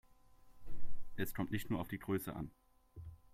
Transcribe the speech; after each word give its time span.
Es 1.15 1.35
kommt 1.35 1.51
nicht 1.51 1.69
nur 1.69 1.79
auf 1.79 1.87
die 1.87 1.99
Größe 1.99 2.35
an. 2.35 2.49